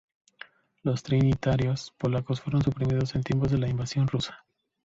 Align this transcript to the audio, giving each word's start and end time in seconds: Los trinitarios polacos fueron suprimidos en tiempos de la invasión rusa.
Los 0.81 1.03
trinitarios 1.03 1.93
polacos 1.99 2.41
fueron 2.41 2.63
suprimidos 2.63 3.13
en 3.13 3.21
tiempos 3.21 3.51
de 3.51 3.59
la 3.59 3.69
invasión 3.69 4.07
rusa. 4.07 4.47